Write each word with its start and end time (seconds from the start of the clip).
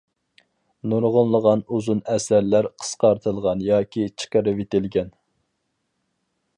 نۇرغۇنلىغان 0.93 1.61
ئۇزۇن 1.75 2.01
ئەسەرلەر 2.13 2.69
قىسقارتىلغان 2.83 3.63
ياكى 3.69 4.07
چىقىرىۋېتىلگەن. 4.23 5.17